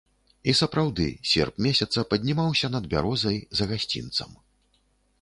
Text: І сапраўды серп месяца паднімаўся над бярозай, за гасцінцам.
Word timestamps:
І 0.51 0.53
сапраўды 0.59 1.05
серп 1.33 1.61
месяца 1.67 2.05
паднімаўся 2.15 2.73
над 2.79 2.91
бярозай, 2.95 3.37
за 3.61 3.71
гасцінцам. 3.75 4.31